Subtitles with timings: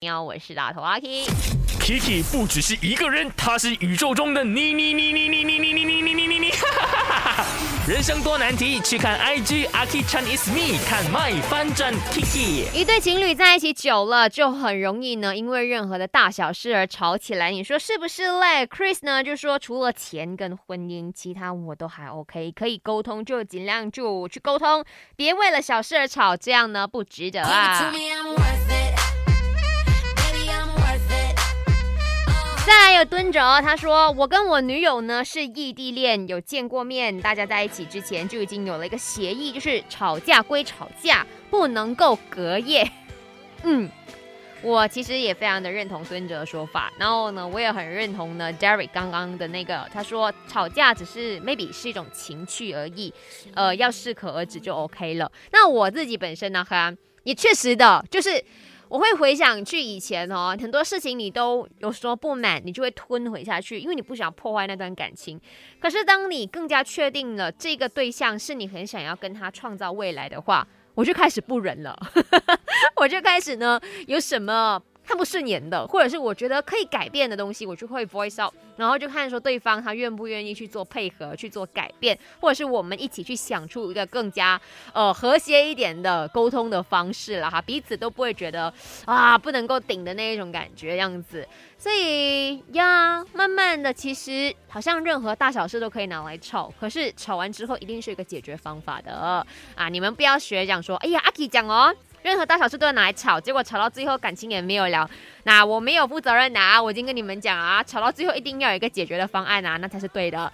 [0.00, 1.24] 你好，我是大头阿 K。
[1.80, 6.52] Kiki 不只是一个人，他是宇宙中的你你你你你你你你你你你你你，
[7.88, 12.72] 人生多难题，去看 IG 阿 K Chan is me，看 My 翻转 Kiki。
[12.72, 17.50] 一对情侣在一起久了，就很容易呢，因为任何的大小事而吵起来。
[17.50, 24.84] 你说是不是嘞？Chris 呢就说，除了钱跟婚姻，其他我都还 OK，可以沟通就尽量就去沟通，
[25.16, 27.90] 别为了小事而吵，这样呢不值得啊
[32.68, 42.86] 再来有蹲着，他说我跟我女友呢是异地恋，有见过面，大家在一起之前就已经有了一个协议，就是吵架归吵架，不能够隔夜。
[43.64, 43.90] 嗯。
[44.60, 53.14] 我其实也非常的认同蹲着的说法，然后呢，我也很认同呢 Derek 刚刚的那个，他说吵架只是 maybe 是一种情趣而已，
[53.54, 55.32] 呃，要适可而止就 OK 了。
[55.52, 58.44] 那我自己本身呢，哈，也确实的，就是
[58.88, 65.40] 我会回想去以前哦，很多事情你都有时候不满，你就会吞回下去，因为你不想破坏那段感情。
[65.78, 71.96] 可是当你更加确定了这个对象是你很想要跟他创造未来的话，我就开始不忍了，
[72.96, 74.82] 我就开始呢有什么。
[75.08, 84.60] 看不顺眼的，或者是我觉得可以改变的东西，我就会 voice out，然后就看说对方他愿不愿意去做配合，去做改变，或者是我们一起去想出一个更加
[84.92, 88.70] 呃和谐一点的沟通的方式了哈，彼此都不会觉得
[89.06, 91.48] 啊不能够顶的那一种感觉样子。
[91.78, 99.88] 所以呀，慢慢的，其实好像任何大小事都可以拿来吵，可是吵完之后一定是一个解决方法的啊！
[99.88, 101.94] 你们不要学讲说，哎呀，阿 K 讲哦。
[102.22, 105.08] 任何大小事都要拿来吵，结果吵到最后感情也没有了。
[105.44, 110.38] 那我没有负责任的啊，我已经跟你们讲啊，吵到最后一定要有一个解决的方案呐，那才是对的。